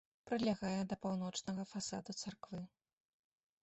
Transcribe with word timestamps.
Прылягае 0.29 0.79
да 0.93 0.97
паўночнага 1.05 1.69
фасаду 1.75 2.11
царквы. 2.21 2.67